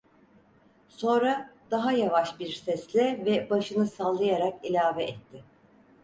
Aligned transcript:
Sonra 0.89 1.53
daha 1.71 1.91
yavaş 1.91 2.39
bir 2.39 2.51
sesle 2.51 3.25
ve 3.25 3.49
başını 3.49 3.87
sallayarak 3.87 4.65
ilave 4.65 5.03
etti: 5.03 5.43